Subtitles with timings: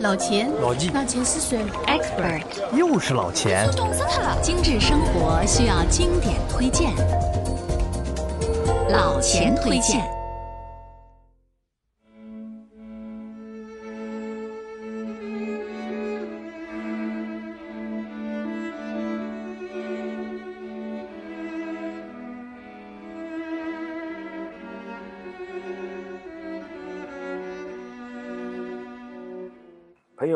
[0.00, 3.68] 老钱，老纪，老钱是谁？Expert，又是老钱。
[3.76, 4.38] 懂死他了！
[4.40, 6.92] 精致生活需要经典推荐，
[8.90, 10.17] 老钱推荐。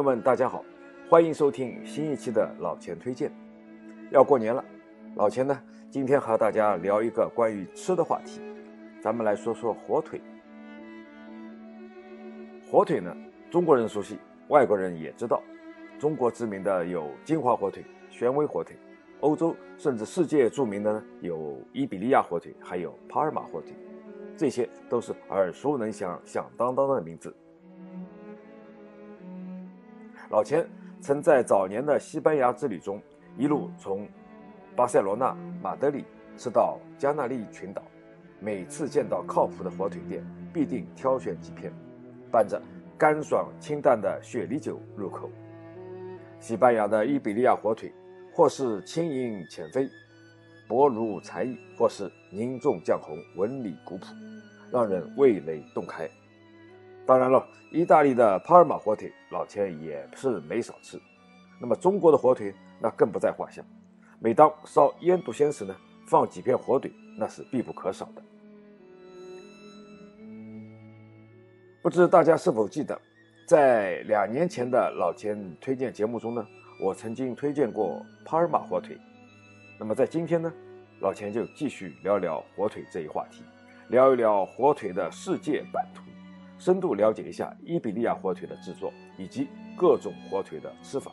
[0.03, 0.65] 朋友们，大家好，
[1.09, 3.31] 欢迎收听新一期的老钱推荐。
[4.11, 4.65] 要过年了，
[5.15, 5.57] 老钱呢
[5.91, 8.41] 今天和大家聊一个关于吃的话题，
[9.01, 10.21] 咱们来说说火腿。
[12.69, 13.17] 火腿呢，
[13.49, 14.19] 中国人熟悉，
[14.49, 15.41] 外国人也知道。
[16.01, 18.77] 中国知名的有金华火腿、玄威火腿，
[19.21, 23.73] 欧洲甚至世界著名的呢有伊比利亚火腿，还有帕尔马火腿，
[24.37, 27.33] 这些都是耳熟能详、响当当的名字。
[30.33, 30.67] 老钱
[30.99, 32.99] 曾在早年的西班牙之旅中，
[33.37, 34.09] 一路从
[34.75, 36.07] 巴塞罗那、马德里
[36.39, 37.83] 吃到加那利群岛，
[38.41, 41.71] 每次见到靠谱的火腿店，必定挑选几片，
[42.31, 42.59] 伴着
[42.97, 45.29] 干爽清淡的雪梨酒入口。
[46.41, 47.93] 西班牙的伊比利亚火腿，
[48.33, 49.87] 或是轻盈浅飞，
[50.67, 54.07] 薄如蝉翼，或是凝重酱红，纹理古朴，
[54.73, 56.09] 让人味蕾洞开。
[57.05, 61.01] 当然了，意大利的帕尔马火腿，老钱也是没少吃。
[61.61, 63.63] 那么中国的火腿，那更不在话下。
[64.21, 65.75] 每当烧腌笃鲜时呢，
[66.07, 68.23] 放几片火腿，那是必不可少的。
[71.83, 72.97] 不知大家是否记得，
[73.49, 76.47] 在两年前的老钱推荐节目中呢，
[76.81, 78.97] 我曾经推荐过帕尔马火腿。
[79.81, 80.53] 那么在今天呢，
[81.01, 83.43] 老钱就继续聊聊火腿这一话题，
[83.89, 86.03] 聊一聊火腿的世界版图。
[86.63, 91.11] 深度了解一下伊比利亚火腿的制作以及各种火腿的吃法。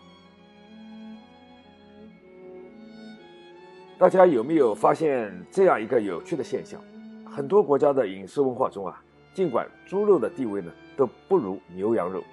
[3.97, 6.79] 大家有没有发现这样一个有趣的现象？
[7.25, 9.03] 很多国家的饮食文化中啊，
[9.33, 12.23] 尽管猪肉的地位呢都不如牛羊肉，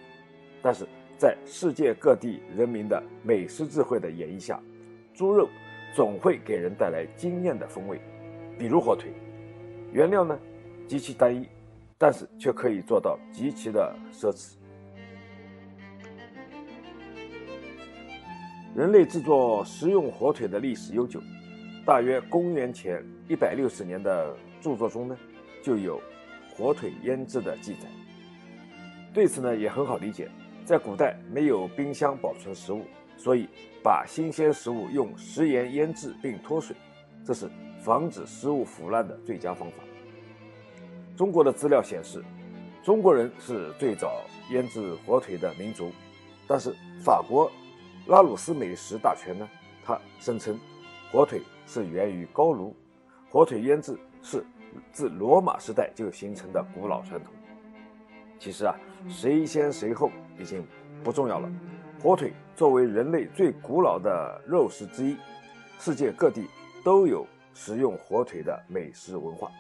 [0.61, 0.87] 但是
[1.17, 4.61] 在世界各地人民的美食智慧的演绎下，
[5.15, 5.49] 猪肉
[5.95, 7.99] 总会给人带来惊艳的风味。
[8.59, 9.11] 比如火腿，
[9.91, 10.39] 原料呢
[10.87, 11.49] 极其单一。
[11.99, 14.55] 但是却可以做到极其的奢侈。
[18.75, 21.19] 人类制作食用火腿的历史悠久，
[21.87, 25.17] 大约公元前一百六十年的著作中呢，
[25.63, 25.99] 就有
[26.55, 27.89] 火腿腌制的记载。
[29.15, 30.31] 对此呢，也很好理解，
[30.63, 32.83] 在古代没有冰箱保存食物，
[33.17, 33.49] 所以
[33.83, 36.77] 把新鲜食物用食盐腌制并脱水，
[37.25, 37.49] 这是
[37.81, 39.86] 防止食物腐烂的最佳方法。
[41.17, 42.23] 中国的资料显示，
[42.85, 45.91] 中国人是最早腌制火腿的民族。
[46.47, 46.73] 但是
[47.03, 47.51] 法国
[48.07, 49.49] 拉鲁斯美食大全呢，
[49.83, 50.59] 他声称
[51.11, 52.77] 火腿是源于高卢，
[53.31, 54.45] 火腿腌制是
[54.93, 57.33] 自罗马时代就形成的古老传统。
[58.39, 58.77] 其实啊，
[59.09, 60.65] 谁先谁后已经
[61.03, 61.51] 不重要了。
[62.03, 65.17] 火腿作为人类最古老的肉食之一，
[65.79, 66.47] 世界各地
[66.85, 69.51] 都有食用火腿的美食文化。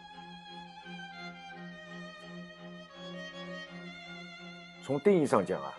[4.86, 5.76] 从定义上讲啊，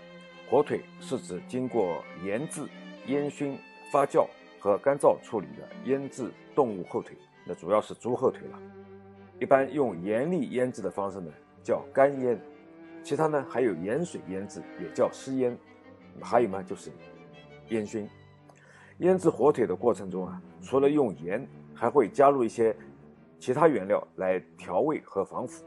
[0.50, 2.68] 火腿是指经过腌制、
[3.06, 3.58] 烟熏、
[3.90, 4.28] 发酵
[4.60, 7.16] 和干燥处理的腌制动物后腿，
[7.46, 8.60] 那主要是猪后腿了。
[9.40, 11.32] 一般用盐粒腌制的方式呢，
[11.64, 12.38] 叫干腌；
[13.02, 15.58] 其他呢还有盐水腌制，也叫湿腌。
[16.20, 16.92] 还有嘛就是
[17.70, 18.10] 烟熏。
[18.98, 22.76] 腌制火腿的过程中啊，除了用盐，还会加入一些
[23.40, 25.64] 其他原料来调味和防腐。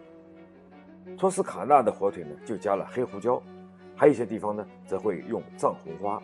[1.19, 3.43] 托斯卡纳的火腿呢，就加了黑胡椒，
[3.95, 6.23] 还有一些地方呢，则会用藏红花。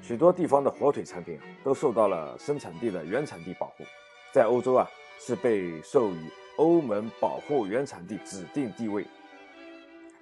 [0.00, 3.84] 许多地方的火腿产品啊，都受到了生产地的原产地保护，
[4.32, 4.88] 在欧洲啊，
[5.18, 9.04] 是被授予欧盟保护原产地指定地位。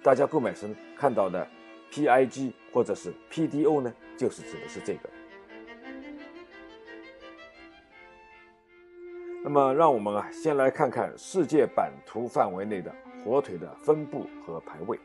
[0.03, 1.47] 大家购买时看到的
[1.91, 5.09] PIG 或者是 PDO 呢，就是指的是这个。
[9.47, 12.91] 那么，让我们啊先来看看世界版图范围内的
[13.23, 14.99] 火腿的分布和排位。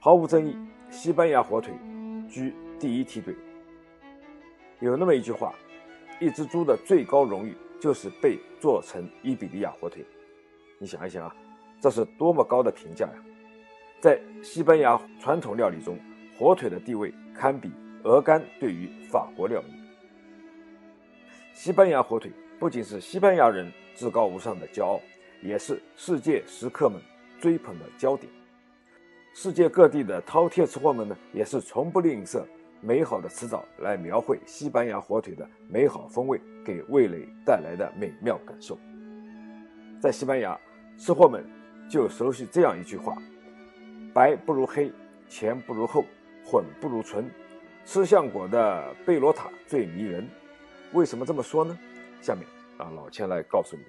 [0.00, 0.56] 毫无争议，
[0.88, 1.74] 西班牙火腿
[2.26, 3.36] 居第一梯队。
[4.80, 5.52] 有那么一句话：
[6.18, 10.02] 一只猪的最高荣誉就是被做成伊比利亚火腿。
[10.78, 11.36] 你想一想啊，
[11.78, 13.12] 这是多么高的评价呀！
[14.00, 15.98] 在西班牙传统料理中，
[16.38, 17.70] 火腿的地位堪比
[18.02, 19.81] 鹅肝对于法国料理。
[21.54, 25.00] 西班牙火腿不仅是西班牙人至高无上的骄傲，
[25.42, 27.00] 也是世界食客们
[27.38, 28.32] 追捧的焦点。
[29.34, 32.42] 世界各地的饕餮吃货们呢，也是从不吝啬
[32.80, 38.78] 美好的词藻来描绘西班牙火腿的美好风味给味蕾带来的美妙感受。
[40.00, 40.58] 在西班牙，
[40.98, 41.44] 吃货们
[41.88, 43.14] 就熟悉这样一句话
[44.14, 44.90] ：“白不如黑，
[45.28, 46.04] 前不如后，
[46.44, 47.30] 混不如纯。”
[47.84, 50.26] 吃相果的贝罗塔最迷人。
[50.92, 51.78] 为什么这么说呢？
[52.20, 52.46] 下面
[52.78, 53.82] 让老千来告诉你。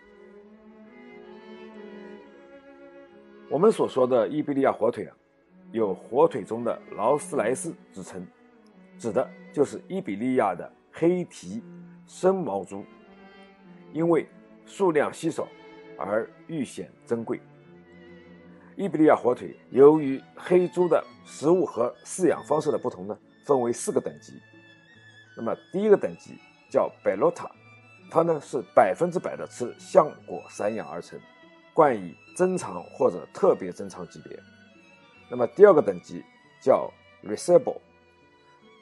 [3.49, 5.15] 我们所说的伊比利亚火腿啊，
[5.71, 8.25] 有火腿中的劳斯莱斯之称，
[8.97, 11.61] 指的就是伊比利亚的黑蹄
[12.07, 12.83] 生毛猪，
[13.91, 14.25] 因为
[14.65, 15.47] 数量稀少
[15.97, 17.39] 而愈显珍贵。
[18.75, 23.15] 伊比利亚火腿由于黑猪的食物和饲养方式的不同呢，
[23.45, 24.33] 分为四个等级。
[25.37, 26.39] 那么第一个等级
[26.73, 27.51] 叫贝洛塔，
[28.09, 31.19] 它呢是百分之百的吃橡果散养而成。
[31.71, 34.39] 冠以珍藏或者特别珍藏级别。
[35.29, 36.23] 那么第二个等级
[36.59, 36.91] 叫
[37.21, 37.81] r e s e b l e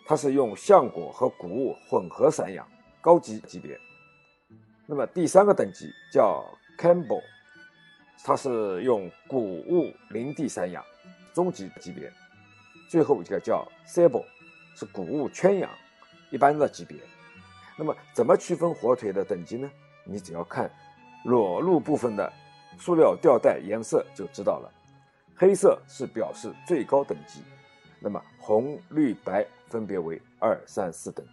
[0.06, 2.66] 它是用橡果和谷物混合散养，
[3.02, 3.78] 高级级别。
[4.86, 6.42] 那么第三个等级叫
[6.78, 7.22] Campbell，
[8.24, 10.82] 它是用谷物林地散养，
[11.34, 12.10] 中级级别。
[12.90, 14.24] 最后一个叫 Sable，
[14.78, 15.70] 是谷物圈养，
[16.30, 16.98] 一般的级别。
[17.82, 19.68] 那么怎么区分火腿的等级呢？
[20.04, 20.70] 你只要看
[21.24, 22.32] 裸露部分的。
[22.78, 24.72] 塑料吊带颜色就知道了，
[25.36, 27.42] 黑色是表示最高等级，
[28.00, 31.26] 那么红、绿、白分别为二、三、四等。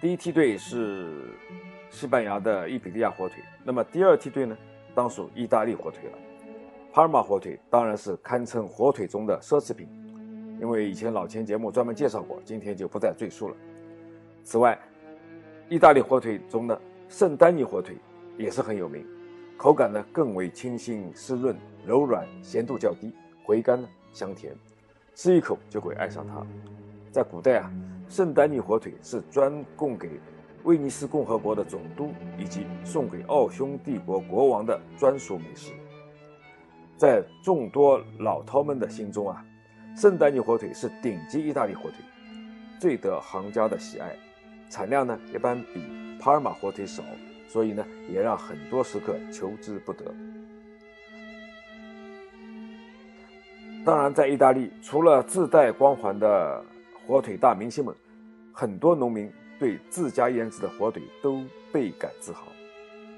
[0.00, 1.34] 第一梯队是
[1.90, 4.56] 西班牙的伊比利亚火腿，那么第二梯队呢，
[4.94, 6.18] 当属意大利火腿了。
[6.92, 9.88] 帕尔马火腿当然是堪称火腿中的奢侈品，
[10.60, 13.56] 因为以前老钱节目专门介绍过，今天就不再赘述了。
[14.42, 14.78] 此外，
[15.68, 17.96] 意大利火腿中的圣丹尼火腿
[18.38, 19.04] 也是很有名，
[19.56, 23.12] 口感呢更为清新湿润、柔软，咸度较低，
[23.44, 24.54] 回甘呢香甜，
[25.14, 26.46] 吃一口就会爱上它。
[27.10, 27.72] 在古代啊，
[28.08, 30.20] 圣丹尼火腿是专供给
[30.64, 35.72] 威尼斯共和国的总督以及送给奥匈帝国国王的专属美食。
[36.96, 39.44] 在众多老饕们的心中啊，
[39.96, 41.96] 圣丹尼火腿是顶级意大利火腿，
[42.78, 44.14] 最得行家的喜爱。
[44.68, 45.80] 产量呢一般比
[46.20, 47.02] 帕尔马火腿少，
[47.48, 50.04] 所以呢也让很多食客求之不得。
[53.86, 56.62] 当然，在意大利，除了自带光环的
[57.06, 57.94] 火腿大明星们，
[58.52, 62.48] 很多农民对自家腌制的火腿都倍感自豪。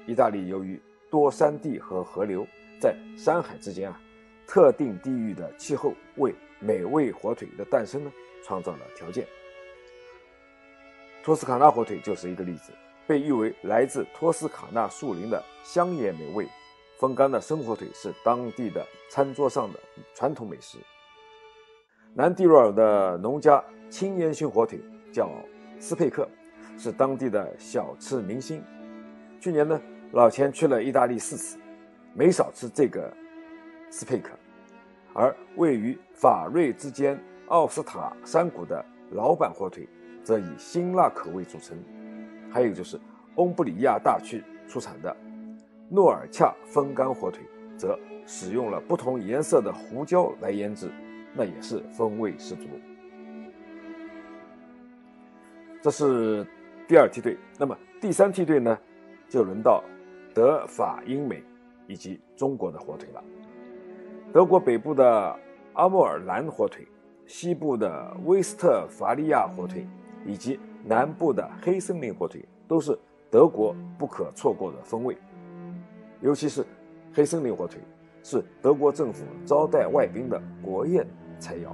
[0.05, 0.79] 意大利由于
[1.11, 2.47] 多山地和河流，
[2.79, 3.99] 在山海之间啊，
[4.47, 8.11] 特定地域的气候为美味火腿的诞生呢
[8.43, 9.25] 创造了条件。
[11.23, 12.71] 托斯卡纳火腿就是一个例子，
[13.05, 16.47] 被誉为来自托斯卡纳树林的乡野美味。
[16.97, 19.79] 风干的生火腿是当地的餐桌上的
[20.13, 20.77] 传统美食。
[22.13, 24.79] 南蒂罗尔的农家青烟熏火腿
[25.13, 25.29] 叫
[25.79, 26.27] 斯佩克，
[26.77, 28.63] 是当地的小吃明星。
[29.39, 29.79] 去年呢，
[30.11, 31.57] 老钱去了意大利四次，
[32.13, 33.13] 没少吃这个
[33.89, 34.31] 斯佩克。
[35.13, 39.87] 而位于法瑞之间奥斯塔山谷的老板火腿。
[40.21, 41.75] 则以辛辣口味著称，
[42.51, 42.99] 还有就是
[43.35, 45.15] 翁布里亚大区出产的
[45.89, 47.41] 诺尔恰风干火腿，
[47.75, 47.97] 则
[48.27, 50.91] 使用了不同颜色的胡椒来腌制，
[51.33, 52.67] 那也是风味十足。
[55.81, 56.45] 这是
[56.87, 58.77] 第二梯队，那么第三梯队呢，
[59.27, 59.83] 就轮到
[60.31, 61.41] 德法英美
[61.87, 63.23] 以及中国的火腿了。
[64.31, 65.35] 德国北部的
[65.73, 66.87] 阿穆尔兰火腿，
[67.25, 69.87] 西部的威斯特伐利亚火腿。
[70.25, 72.97] 以及南部的黑森林火腿都是
[73.31, 75.17] 德国不可错过的风味，
[76.19, 76.65] 尤其是
[77.13, 77.79] 黑森林火腿
[78.21, 81.07] 是德国政府招待外宾的国宴
[81.39, 81.69] 菜肴。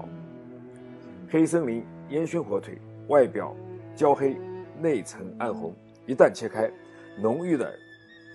[1.27, 3.55] 黑森林烟熏火腿外表
[3.95, 4.37] 焦黑，
[4.79, 5.73] 内层暗红，
[6.05, 6.71] 一旦切开，
[7.19, 7.73] 浓郁的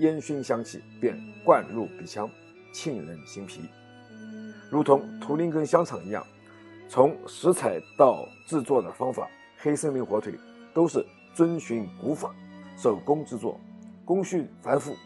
[0.01, 2.29] 烟熏香气便灌入鼻腔，
[2.75, 3.63] 沁人心脾，
[4.71, 6.25] 如同图林根香肠一样。
[6.89, 9.29] 从食材到制作的方法。
[9.63, 10.33] 黑森林火腿
[10.73, 12.35] 都是遵循古法
[12.79, 13.61] 手工制作，
[14.07, 14.97] 工序繁复，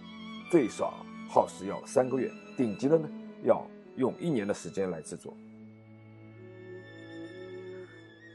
[0.49, 0.94] 最少
[1.28, 3.09] 耗时要三个月，顶级的呢
[3.42, 3.66] 要
[3.97, 5.35] 用一年的时间来制作。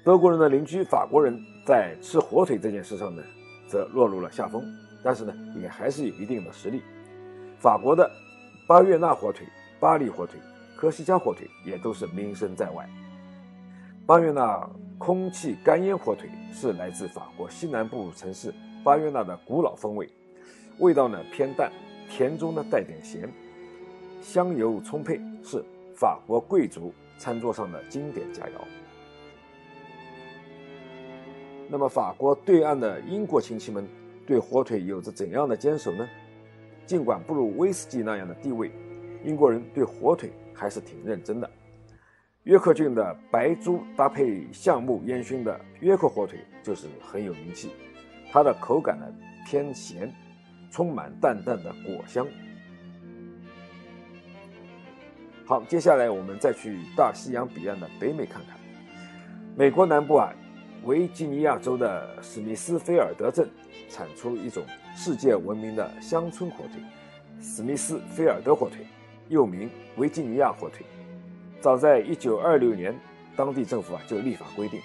[0.04, 3.24] 德国人的邻居法国人在吃火腿这件事上呢，
[3.70, 4.62] 则落入了下风，
[5.02, 6.82] 但是呢也还是有一定的实力。
[7.62, 8.12] 法国的
[8.68, 9.48] 巴约纳火腿、
[9.80, 10.38] 巴黎火腿、
[10.80, 12.88] 科西嘉火腿也都是名声在外。
[14.06, 14.70] 巴约纳。
[14.98, 20.10] 空气干烟火腿是来自法国西南部城市巴约纳的古老风味，
[20.80, 21.72] 味道呢偏淡，
[22.10, 23.32] 甜中呢带点咸，
[24.22, 25.64] 香油充沛，是
[25.96, 28.50] 法国贵族餐桌上的经典佳肴。
[31.70, 33.88] 那么，法国对岸的英国亲戚们
[34.28, 36.06] 对火腿有着怎样的坚守呢？
[36.86, 38.70] 尽管不如威士忌那样的地位，
[39.24, 41.50] 英国人对火腿还是挺认真的。
[42.44, 47.72] 约克郡的白猪搭配橡木烟熏的约克火腿就是很有名气，
[48.32, 49.06] 它的口感呢
[49.46, 50.14] 偏咸，
[50.72, 52.26] 充满淡淡的果香。
[55.46, 58.58] 好，接下来我们再去大西洋彼岸的北美看看，
[59.56, 60.34] 美国南部啊。
[60.86, 63.50] 维吉尼亚州的史密斯菲尔德镇
[63.90, 64.64] 产出一种
[64.96, 66.82] 世界闻名的乡村火腿——
[67.44, 68.88] 史密斯菲尔德火腿，
[69.30, 70.86] 又名维吉尼亚火腿。
[71.62, 73.00] 早在1926年，
[73.36, 74.82] 当地政府啊就立法规定，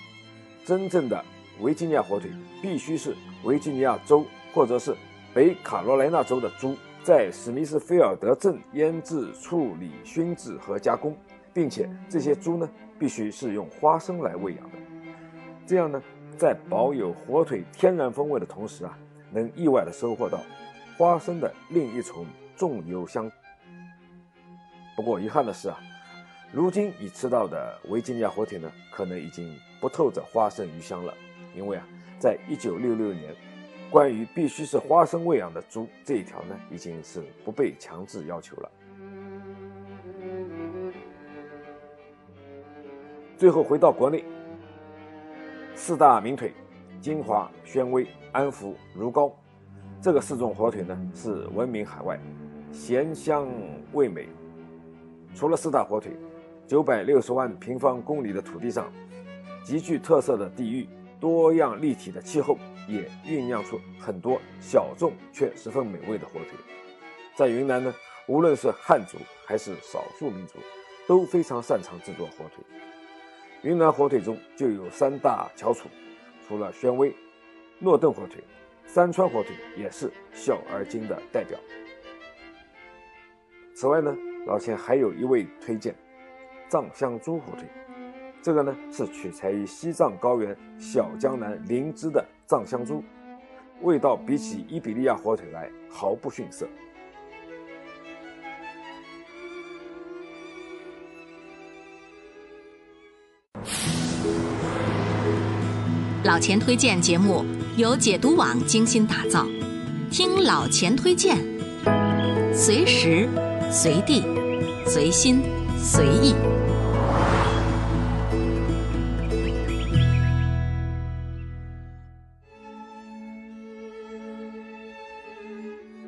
[0.64, 1.24] 真正的
[1.60, 2.30] 维吉尼亚火腿
[2.62, 4.94] 必须是维吉尼亚州或者是
[5.32, 11.16] 北卡罗来纳州的猪，在史密斯菲尔德镇腌制、处理、熏制和加工，
[11.52, 14.78] 并且这些猪呢必须是用花生来喂养的。
[15.66, 16.02] 这样呢，
[16.36, 18.98] 在保有火腿天然风味的同时啊，
[19.30, 20.40] 能意外的收获到
[20.98, 23.30] 花生的另一重重油香。
[24.96, 25.78] 不过遗憾的是啊，
[26.52, 31.12] 如今你吃到的维吉尼亚火腿呢，可能已经不透着花生余香了，
[31.54, 31.86] 因为啊，
[32.18, 33.34] 在一九六六年，
[33.90, 38.70] 关于必须是花生喂养的猪这一条呢，已经是不被强制要求了。
[43.36, 44.24] 最后回到国内。
[45.76, 46.52] 四大名腿，
[47.00, 49.32] 金华、宣威、安福、如皋，
[50.00, 52.16] 这个四种火腿呢是闻名海外，
[52.70, 53.48] 咸香
[53.92, 54.28] 味美。
[55.34, 56.12] 除了四大火腿，
[56.66, 58.92] 九百六十万平方公里的土地上，
[59.64, 60.88] 极具特色的地域、
[61.18, 62.56] 多样立体的气候，
[62.88, 66.58] 也酝酿出很多小众却十分美味的火腿。
[67.34, 67.92] 在云南呢，
[68.28, 70.58] 无论是汉族还是少数民族，
[71.08, 72.64] 都非常擅长制作火腿。
[73.62, 75.88] 云南火腿中就有三大翘楚，
[76.46, 77.12] 除了宣威、
[77.80, 78.44] 诺邓火腿，
[78.86, 81.58] 三川火腿也是小而精的代表。
[83.74, 85.94] 此外呢，老钱还有一味推荐
[86.68, 87.66] 藏香猪火腿，
[88.42, 93.02] 这个呢是取材于西藏高原小江南灵芝的藏香猪，
[93.80, 96.68] 味道比起伊比利亚火腿来毫不逊色。
[106.22, 107.44] 老钱推荐节目
[107.76, 109.46] 由解读网精心打造，
[110.10, 111.36] 听老钱推荐，
[112.52, 113.28] 随时
[113.70, 114.22] 随地
[114.86, 115.42] 随心
[115.76, 116.34] 随意。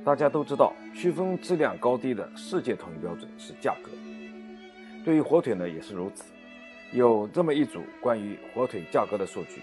[0.05, 3.91] 大家都知道，区分质量高低的世界统一标准是价格，
[5.05, 6.25] 对于火腿呢也是如此。
[6.93, 9.61] 有这么一组关于火腿价格的数据。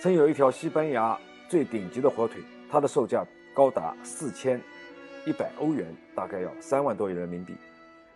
[0.00, 3.22] 曾有一条西班牙最顶级的火腿，它的售价
[3.52, 4.58] 高达四千
[5.26, 7.54] 一百欧元，大概要三万多元人民币，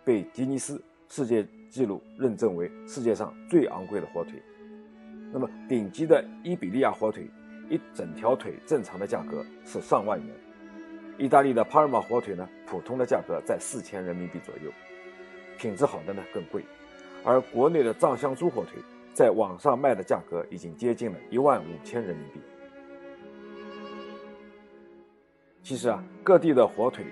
[0.03, 4.41] 被吉尼斯世界纪录认证为世界上最昂贵的火腿。
[5.31, 7.27] 那么顶级的伊比利亚火腿，
[7.69, 10.35] 一整条腿正常的价格是上万元。
[11.17, 14.71] 意大利的帕尔马火腿呢，普通的价格在四千人民币左右，
[15.57, 16.63] 品质好的呢更贵。
[17.23, 18.81] 而国内的藏香猪火腿。
[19.15, 22.41] 在网上卖的价格已经接近了一万五千人民币。
[25.65, 27.03] 其实啊，各地的火腿，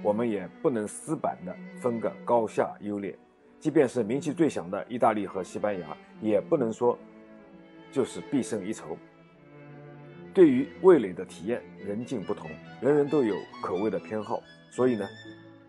[0.00, 3.18] 我们也不能死板的分个高下优劣。
[3.58, 5.88] 即便是名气最响的意大利和西班牙，
[6.22, 6.96] 也不能说
[7.90, 8.96] 就是必胜一筹。
[10.32, 12.48] 对于味蕾的体验，人尽不同，
[12.80, 15.04] 人人都有口味的偏好，所以呢，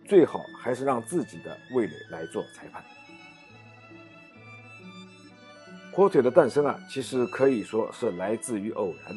[0.06, 2.84] 最好还是让自己的味蕾来做裁判。
[5.92, 9.16] 火腿的诞生啊，其实可以说是来自于偶然。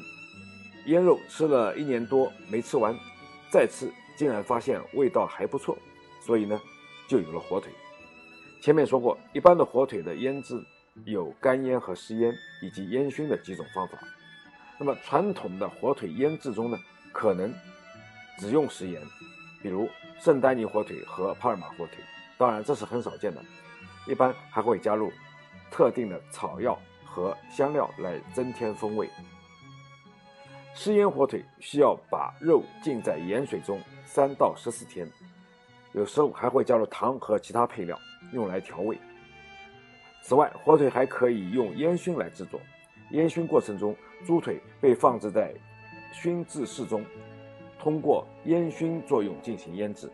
[0.87, 2.97] 腌肉吃了一年多没吃完，
[3.51, 5.77] 再吃竟然发现味道还不错，
[6.21, 6.61] 所以呢，
[7.09, 7.73] 就有了火腿。
[8.63, 10.63] 前面说过，一般的火腿的腌制
[11.05, 13.99] 有干腌和湿腌以及烟熏的几种方法。
[14.79, 16.79] 那么传统的火腿腌制中呢，
[17.13, 17.53] 可能
[18.39, 19.03] 只用食盐，
[19.63, 19.89] 比如
[20.21, 22.05] 圣丹尼火腿和帕尔马火腿，
[22.39, 23.43] 当然这是很少见的，
[24.07, 25.11] 一般还会加入。
[25.73, 29.09] 特定的草药和香料来增添风味。
[30.73, 35.07] 湿腌火腿需要把肉浸在盐水中三到十四天，
[35.93, 37.99] 有时候还会加入糖和其他配料
[38.33, 38.97] 用来调味。
[40.23, 42.61] 此外，火腿还可以用烟熏来制作。
[43.11, 45.53] 烟熏过程中，猪腿被放置在
[46.13, 47.05] 熏制室中，
[47.79, 50.09] 通过烟熏作用进行腌制。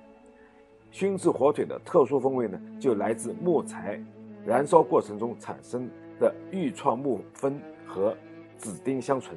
[0.91, 4.03] 熏制火腿的特殊风味呢，就来自木材
[4.47, 5.87] 燃烧过程中产生
[6.19, 8.17] 的愈创木酚和
[8.57, 9.37] 紫丁香醇，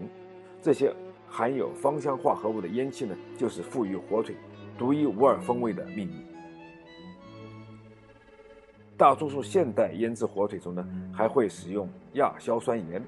[0.62, 0.94] 这些
[1.30, 4.36] 含有芳香化合物的烟气呢，就是赋予火腿
[4.78, 6.26] 独一无二风味的秘密。
[8.98, 13.02] 大多数现代腌制火腿中呢，还会使用亚硝酸盐，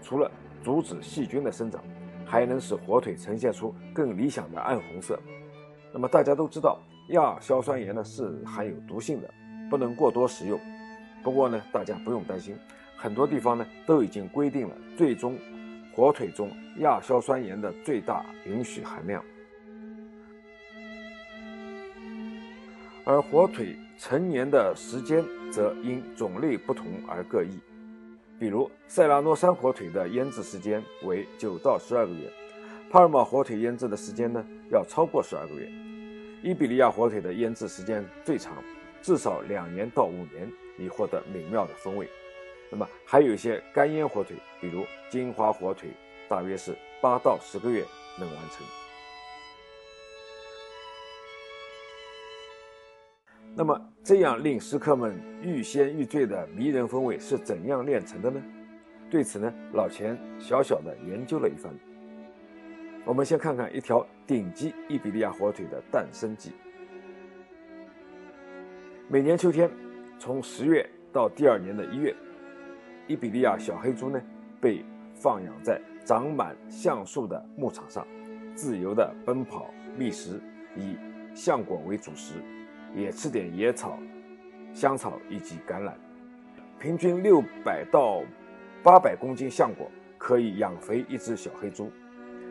[0.00, 0.30] 除了
[0.62, 1.82] 阻止细菌的生长，
[2.24, 5.18] 还能使火腿呈现出更理想的暗红色。
[5.92, 9.28] 那么大家都知道，亚硝酸盐呢是含有毒性的，
[9.68, 10.60] 不能过多食用。
[11.24, 12.56] 不过呢，大家不用担心，
[12.96, 15.36] 很多地方呢都已经规定了最终
[15.94, 19.22] 火腿中亚硝酸盐的最大允许含量。
[23.04, 27.58] 而火腿成年的时间则因种类不同而各异，
[28.38, 32.30] 比如塞拉诺山火腿的腌制时间为九到十二个月，
[32.90, 35.68] 帕尔马火腿腌制的时间呢要超过十二个月，
[36.42, 38.54] 伊比利亚火腿的腌制时间最长，
[39.02, 42.08] 至少两年到五年以获得美妙的风味。
[42.72, 45.90] 那么还有一些干腌火腿，比如金华火腿，
[46.26, 47.84] 大约是八到十个月
[48.18, 48.66] 能完成。
[53.54, 58.42] 那么，这样令食客们欲仙欲醉的迷人风味是怎样炼成的呢？
[59.10, 61.70] 对此呢，老钱小小的研究了一番。
[63.04, 66.52] 我们先看看一条顶级伊比利亚火腿的诞生记。
[69.08, 69.70] 每年秋天，
[70.18, 72.16] 从十月到第二年的一月，
[73.06, 74.20] 伊比利亚小黑猪呢
[74.60, 78.06] 被放养在长满橡树的牧场上，
[78.54, 80.40] 自由地奔跑觅食，
[80.76, 80.96] 以
[81.34, 82.34] 橡果为主食。
[82.94, 83.98] 也吃点野草、
[84.74, 85.92] 香草以及橄榄，
[86.78, 88.22] 平均六百到
[88.82, 91.90] 八百公斤橡果可以养肥一只小黑猪。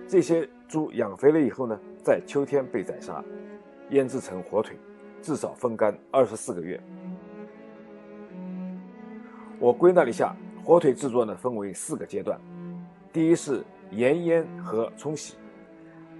[0.07, 3.23] 这些猪养肥了以后呢，在秋天被宰杀，
[3.91, 4.75] 腌制成火腿，
[5.21, 6.81] 至少风干二十四个月。
[9.59, 12.39] 我归纳了一下，火腿制作呢分为四个阶段：
[13.11, 15.33] 第一是盐腌和冲洗，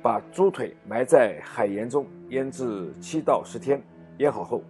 [0.01, 3.81] 把猪腿埋在海盐中腌制七到十天。
[4.17, 4.63] 腌好后，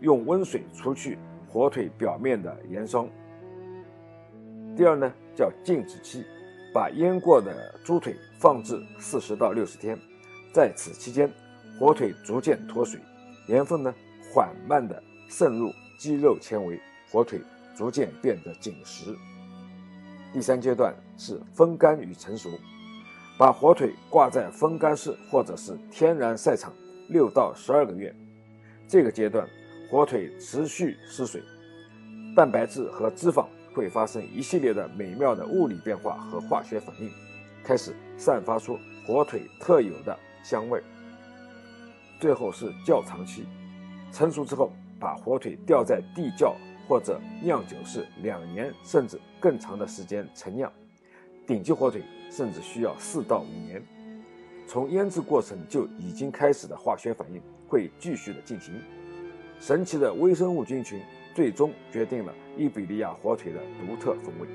[0.00, 3.08] 用温水除去火腿表面的盐霜。
[4.76, 6.24] 第二呢，叫静止期，
[6.72, 9.98] 把腌过的猪腿放置四十到六十天，
[10.52, 11.30] 在此期间，
[11.80, 13.00] 火腿逐渐脱水，
[13.48, 13.92] 盐分呢
[14.32, 16.78] 缓慢地渗入肌肉纤维，
[17.10, 17.40] 火腿
[17.76, 19.14] 逐渐变得紧实。
[20.32, 22.50] 第三阶段是风干与成熟，
[23.38, 26.72] 把火腿挂在风干室或者是天然晒场
[27.08, 28.14] 六到十二个月。
[28.88, 29.48] 这个阶段，
[29.90, 31.42] 火腿持续失水，
[32.34, 37.10] 蛋白质和脂肪会发生一系列的美妙的物理变化和化学反应，
[37.62, 40.82] 开始散发出火腿特有的香味。
[42.18, 43.44] 最后是窖藏期，
[44.10, 46.56] 成熟之后，把火腿吊在地窖
[46.88, 50.72] 或者酿酒室两年甚至更长的时间陈酿。
[51.46, 53.82] 顶级火腿甚至需要四到五年。
[54.66, 57.40] 从腌制过程就已经开始的化学反应。
[57.68, 58.80] 会继续的进行，
[59.58, 61.02] 神奇的微生物菌群
[61.34, 64.46] 最终决定了伊比利亚火腿的独特风味。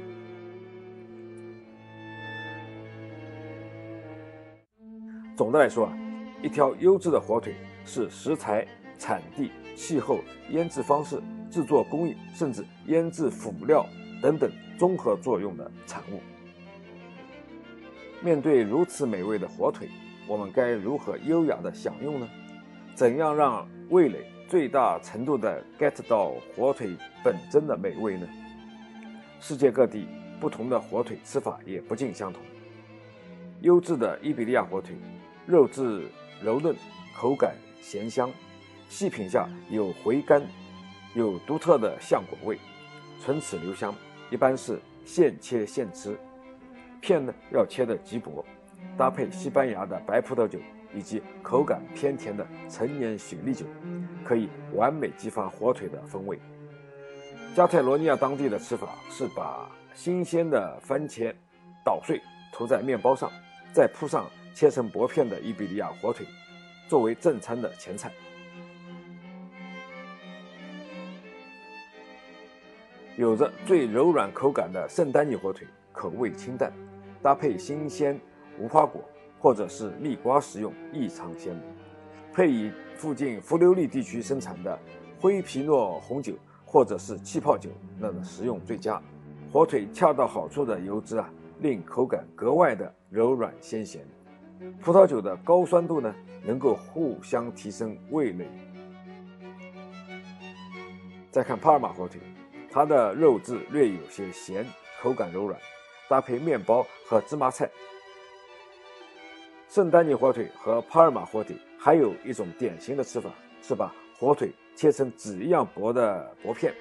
[5.35, 5.97] 总的来说啊，
[6.41, 8.65] 一条优质的火腿是食材、
[8.97, 10.19] 产地、气候、
[10.51, 13.85] 腌制方式、制作工艺，甚至腌制辅料
[14.21, 16.19] 等等综合作用的产物。
[18.23, 19.89] 面对如此美味的火腿，
[20.27, 22.27] 我们该如何优雅的享用呢？
[22.95, 28.27] 怎样让味蕾最大程度地 get 到火腿本真的美味呢？
[29.39, 30.07] 世界各地
[30.39, 32.41] 不同的火腿吃法也不尽相同。
[33.61, 34.95] 优质的伊比利亚火腿，
[35.45, 36.07] 肉质
[36.43, 36.75] 柔嫩，
[37.15, 38.31] 口感咸香，
[38.87, 40.43] 细品下有回甘，
[41.13, 42.57] 有独特的橡果味，
[43.23, 43.93] 唇齿留香。
[44.29, 46.17] 一般是现切现吃，
[47.01, 48.45] 片呢要切得极薄，
[48.97, 50.59] 搭配西班牙的白葡萄酒。
[50.93, 53.65] 以及口感偏甜的陈年雪莉酒，
[54.25, 56.37] 可以完美激发火腿的风味。
[57.55, 61.33] 加泰罗尼亚当地的吃法是把新鲜的番茄
[61.85, 62.21] 捣碎
[62.51, 63.31] 涂在面包上，
[63.71, 66.25] 再铺上切成薄片的伊比利亚火腿，
[66.89, 68.11] 作为正餐的前菜。
[73.21, 76.73] 有着最柔软口感的圣丹尼火腿，口味清淡，
[77.21, 78.19] 搭配新鲜
[78.57, 78.99] 无花果。
[79.37, 81.61] 或者是蜜瓜食用异常鲜美，
[82.33, 84.77] 配以附近弗留利地区生产的
[85.19, 89.01] 灰皮诺红酒或者是气泡酒，那么食用最佳。
[89.51, 91.27] 火腿恰到好处的油脂啊，
[91.59, 94.03] 令口感格外的柔软鲜咸。
[94.79, 98.47] 葡萄酒的高酸度呢，能够互相提升味蕾。
[101.31, 102.19] 再看帕尔马火腿，
[102.71, 104.65] 它的肉质略有些咸，
[105.01, 105.59] 口感柔软，
[106.07, 107.69] 搭配面包和芝麻菜。
[109.67, 113.29] 圣丹尼火腿和帕尔马火腿还有一种典型的吃法，
[113.61, 116.73] 是把火腿切成纸一样薄的薄片，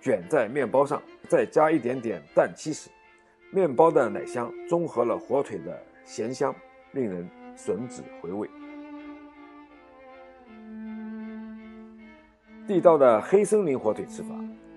[0.00, 2.88] 卷在面包上，再加一点点蛋清时，
[3.50, 6.54] 面包的奶香中和了火腿的咸香，
[6.92, 8.48] 令人吮指回味。
[12.66, 14.28] 地道的黑森林火腿吃法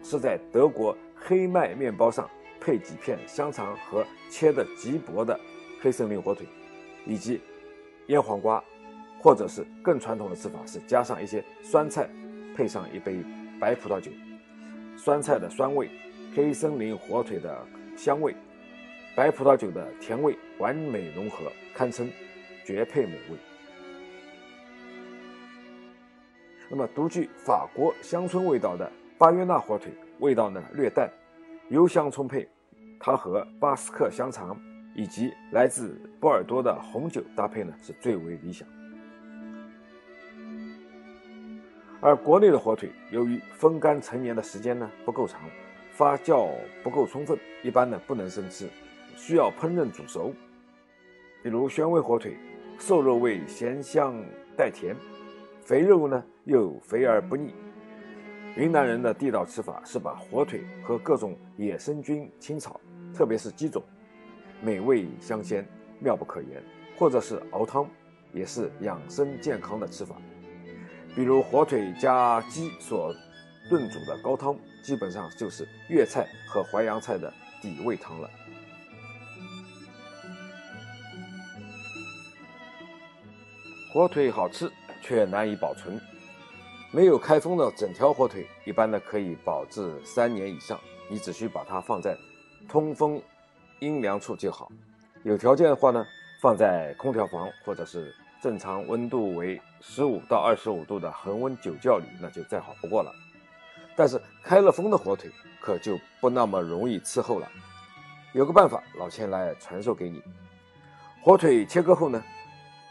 [0.09, 2.29] 是在德国黑麦面包上
[2.61, 5.37] 配几片香肠和切的极薄的
[5.81, 6.47] 黑森林火腿，
[7.05, 7.41] 以及。
[8.07, 8.63] 腌黄瓜，
[9.19, 12.09] 或者是更传统的吃法是加上一些酸菜，
[12.55, 13.21] 配上一杯
[13.59, 14.09] 白葡萄酒，
[14.95, 15.89] 酸菜的酸味，
[16.33, 17.67] 黑森林火腿的
[17.97, 18.33] 香味，
[19.13, 22.09] 白葡萄酒的甜味完美融合，堪称
[22.63, 23.37] 绝配美味。
[26.69, 31.11] 那么独具法国乡村味道的巴约纳火腿，味道呢略淡，
[31.69, 32.47] 油香充沛，
[32.99, 34.57] 它和巴斯克香肠。
[34.95, 38.67] 以及来自波尔多的红酒搭配呢，是最为理想。
[42.01, 45.41] 而国内的火腿，由于风干成年的时间呢不够长，
[45.91, 46.49] 发酵
[46.81, 48.67] 不够充分，一般呢不能生吃，
[49.15, 50.33] 需要烹饪煮熟。
[51.43, 52.35] 比如宣威火腿，
[52.79, 54.15] 瘦肉味咸香
[54.57, 54.95] 带甜，
[55.61, 57.53] 肥肉呢又肥而不腻。
[58.57, 62.81] 云南人的地道吃法是把火腿和各种野生菌清炒，
[63.13, 63.83] 特别是鸡种。
[64.63, 65.63] 美味香鲜，
[65.99, 66.63] 妙不可言。
[66.97, 67.87] 或者是熬汤，
[68.33, 70.15] 也是养生健康的吃法。
[71.15, 73.13] 比如火腿加鸡所
[73.69, 78.27] 炖煮的高汤，基本上就是粤菜和淮扬菜的底味汤了。
[83.93, 84.67] 火腿好吃，
[85.03, 86.01] 却难以保存。
[86.91, 90.79] 没有开封的整条火腿，一般呢可以保质三年以上。
[91.09, 92.17] 你只需把它放在
[92.67, 93.21] 通风。
[93.79, 94.71] 阴凉处就好，
[95.21, 96.03] 有条件的话呢，
[96.41, 103.13] 放在空调房或者是正常温度为十五到二十五度的恒温酒窖里，那就再好不过了。
[103.95, 105.29] 但是开了封的火腿
[105.61, 107.47] 可就不那么容易伺候了。
[108.33, 110.23] 有个办法，老钱来传授给你。
[111.21, 112.23] 火腿切割后呢，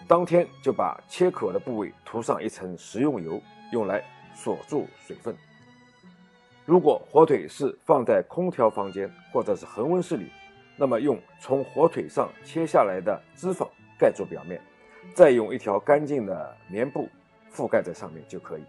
[0.06, 4.02] 当天就把切口的部位涂上一层食用油，用来
[4.34, 5.34] 锁住水分。
[6.64, 10.30] 如果火腿是放在空调房间或者是恒温室里，
[10.76, 14.60] 那么用从火腿上切下来的脂肪盖住表面，
[15.14, 17.08] 再用一条干净的棉布
[17.54, 18.62] 覆盖在上面就可以。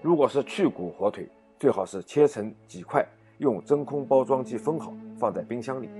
[0.00, 3.04] 如果是去骨火腿，最好是切成几块，
[3.38, 5.90] 用真空包装机封好，放在冰箱里，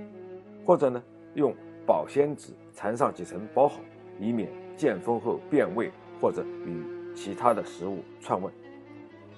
[0.65, 1.03] 或者呢
[1.35, 1.53] 用
[1.85, 3.79] 保鲜纸缠上几层包好，
[4.17, 6.83] 以免见风后变味或者与
[7.15, 8.51] 其他的食物串味。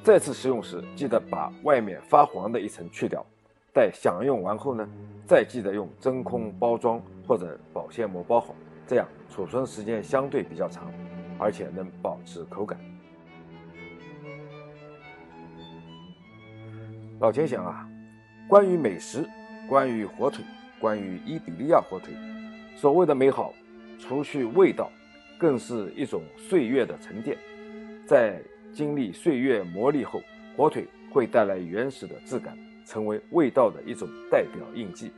[0.04, 3.26] 再次食用时，记得把外面发黄的一层去掉。
[3.74, 4.88] 待享用完后呢，
[5.26, 8.54] 再记得用真空包装或者保鲜膜包好，
[8.86, 10.92] 这样储存时间相对比较长，
[11.40, 12.78] 而且能保持口感。
[17.20, 17.90] 老钱想啊，
[18.48, 19.26] 关于美食，
[19.68, 20.44] 关于火腿，
[20.80, 22.14] 关于伊比利亚火腿，
[22.76, 23.54] 所谓的美好，
[23.98, 24.92] 除去味道，
[25.40, 27.38] 更是一种岁月的沉淀。
[28.06, 28.42] 在
[28.74, 30.22] 经历岁月磨砺后，
[30.56, 32.58] 火腿会带来原始的质感。
[32.86, 35.10] 成为味道的一种代表印记，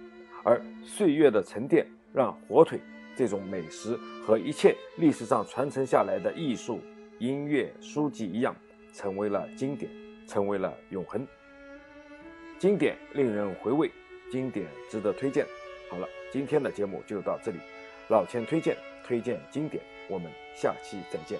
[0.44, 2.80] 而岁月的沉淀让火腿
[3.16, 6.80] 这种美食和一切历史上传承下来的艺术、
[7.18, 8.56] 音乐、书籍一样，
[8.94, 9.92] 成为了经典，
[10.28, 11.28] 成为了永恒。
[12.60, 13.90] 经典令人回味，
[14.32, 15.44] 经典值得推荐。
[15.90, 17.58] 好了，今天的节目就到这里，
[18.10, 21.40] 老钱推荐推荐经典，我们下期再见。